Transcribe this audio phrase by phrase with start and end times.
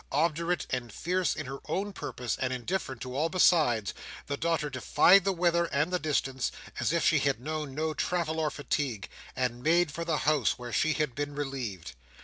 [0.11, 3.93] Obdurate and fierce in her own purpose, and indifferent to all besides,
[4.25, 8.39] the daughter defied the weather and the distance, as if she had known no travel
[8.39, 11.91] or fatigue, and made for the house where she had been relieved.